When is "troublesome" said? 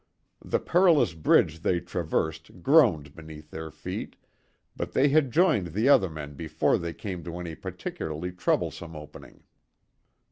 8.31-8.95